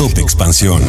[0.00, 0.80] Top Expansión.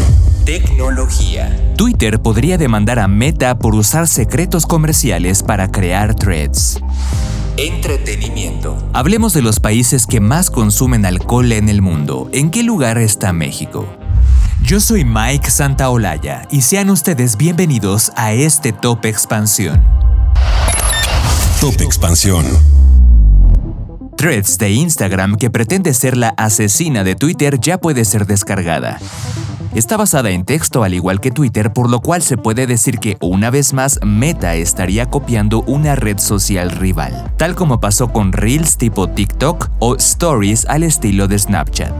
[0.45, 1.73] Tecnología.
[1.75, 6.79] Twitter podría demandar a Meta por usar secretos comerciales para crear threads.
[7.57, 8.77] Entretenimiento.
[8.93, 12.29] Hablemos de los países que más consumen alcohol en el mundo.
[12.31, 13.85] ¿En qué lugar está México?
[14.63, 19.83] Yo soy Mike Santaolalla y sean ustedes bienvenidos a este Top Expansión.
[21.59, 22.45] Top Expansión.
[24.21, 28.99] Threads de Instagram que pretende ser la asesina de Twitter ya puede ser descargada.
[29.73, 33.15] Está basada en texto al igual que Twitter, por lo cual se puede decir que
[33.21, 38.75] una vez más Meta estaría copiando una red social rival, tal como pasó con Reels
[38.75, 41.93] tipo TikTok o Stories al estilo de Snapchat.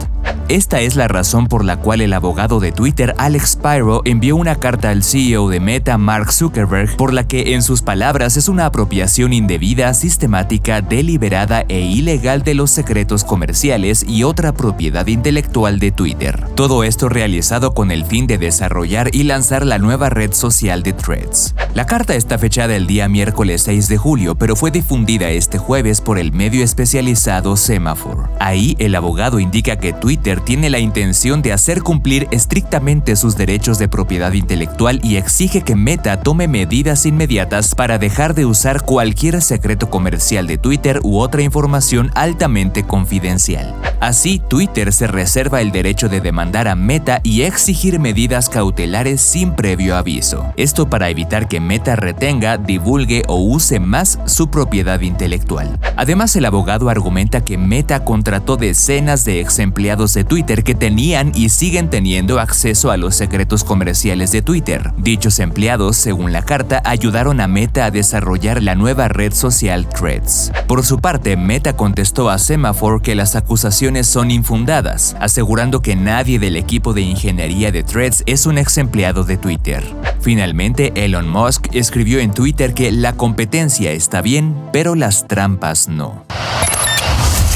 [0.48, 4.56] Esta es la razón por la cual el abogado de Twitter, Alex Spiro, envió una
[4.56, 8.66] carta al CEO de Meta, Mark Zuckerberg, por la que, en sus palabras, es una
[8.66, 15.90] apropiación indebida, sistemática, deliberada e ilegal de los secretos comerciales y otra propiedad intelectual de
[15.90, 16.46] Twitter.
[16.54, 20.92] Todo esto realizado con el fin de desarrollar y lanzar la nueva red social de
[20.92, 21.54] Threads.
[21.74, 26.00] La carta está fechada el día miércoles 6 de julio, pero fue difundida este jueves
[26.00, 28.28] por el medio especializado Semaphore.
[28.40, 33.78] Ahí, el abogado indica que Twitter tiene la intención de hacer cumplir estrictamente sus derechos
[33.78, 39.40] de propiedad intelectual y exige que Meta tome medidas inmediatas para dejar de usar cualquier
[39.40, 43.74] secreto comercial de Twitter u otra información altamente confidencial.
[44.00, 49.54] Así, Twitter se reserva el derecho de demandar a Meta y exigir medidas cautelares sin
[49.54, 50.54] previo aviso.
[50.56, 55.78] Esto para evitar que Meta retenga, divulgue o use más su propiedad intelectual.
[55.96, 61.32] Además, el abogado argumenta que Meta contrató decenas de ex empleados de Twitter que tenían
[61.34, 64.90] y siguen teniendo acceso a los secretos comerciales de Twitter.
[64.96, 70.52] Dichos empleados, según la carta, ayudaron a Meta a desarrollar la nueva red social Threads.
[70.66, 76.38] Por su parte, Meta contestó a Semaphore que las acusaciones son infundadas, asegurando que nadie
[76.38, 79.82] del equipo de ingeniería de Threads es un ex empleado de Twitter.
[80.20, 86.24] Finalmente, Elon Musk escribió en Twitter que la competencia está bien, pero las trampas no.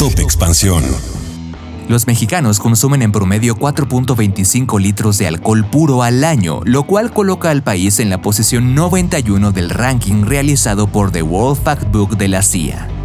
[0.01, 0.83] Top Expansión.
[1.89, 7.51] Los mexicanos consumen en promedio 4.25 litros de alcohol puro al año, lo cual coloca
[7.51, 12.43] al país en la posición 91 del ranking realizado por The World Factbook de la
[12.43, 12.96] CIA.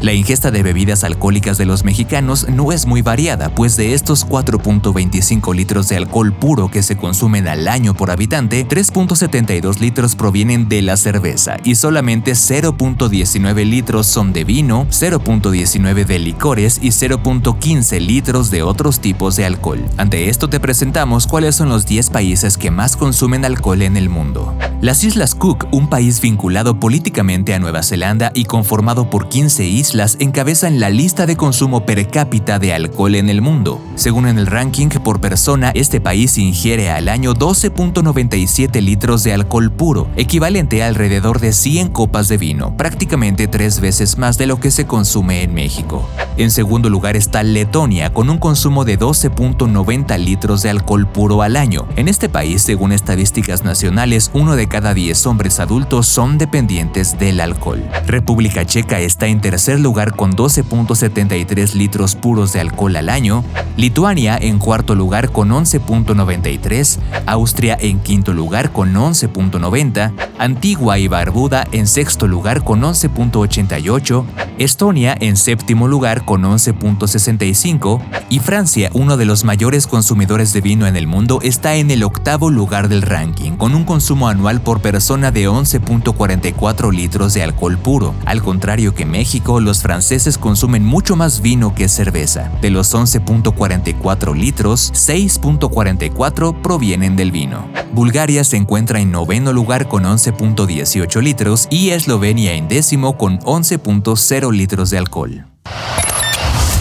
[0.00, 4.26] La ingesta de bebidas alcohólicas de los mexicanos no es muy variada, pues de estos
[4.26, 10.68] 4.25 litros de alcohol puro que se consumen al año por habitante, 3.72 litros provienen
[10.68, 18.00] de la cerveza y solamente 0.19 litros son de vino, 0.19 de licores y 0.15
[18.00, 19.84] litros de otros tipos de alcohol.
[19.96, 24.08] Ante esto te presentamos cuáles son los 10 países que más consumen alcohol en el
[24.08, 24.54] mundo.
[24.80, 30.16] Las Islas Cook, un país vinculado políticamente a Nueva Zelanda y conformado por 15 islas,
[30.20, 33.82] encabezan la lista de consumo per cápita de alcohol en el mundo.
[33.96, 39.72] Según en el ranking por persona, este país ingiere al año 12.97 litros de alcohol
[39.72, 44.60] puro, equivalente a alrededor de 100 copas de vino, prácticamente tres veces más de lo
[44.60, 46.08] que se consume en México.
[46.36, 51.56] En segundo lugar está Letonia, con un consumo de 12.90 litros de alcohol puro al
[51.56, 51.88] año.
[51.96, 57.40] En este país, según estadísticas nacionales, uno de cada 10 hombres adultos son dependientes del
[57.40, 57.82] alcohol.
[58.06, 63.44] República Checa está en tercer lugar con 12.73 litros puros de alcohol al año,
[63.76, 71.66] Lituania en cuarto lugar con 11.93, Austria en quinto lugar con 11.90, Antigua y Barbuda
[71.72, 74.24] en sexto lugar con 11.88,
[74.58, 78.00] Estonia en séptimo lugar con 11.65
[78.30, 82.02] y Francia, uno de los mayores consumidores de vino en el mundo, está en el
[82.02, 87.78] octavo lugar del ranking con un consumo anual por persona de 11.44 litros de alcohol
[87.78, 92.50] puro, al contrario que México, los franceses consumen mucho más vino que cerveza.
[92.60, 97.68] De los 11.44 litros, 6.44 provienen del vino.
[97.92, 104.52] Bulgaria se encuentra en noveno lugar con 11.18 litros y Eslovenia en décimo con 11.0
[104.52, 105.46] litros de alcohol.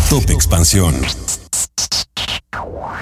[0.09, 0.95] Top Expansión.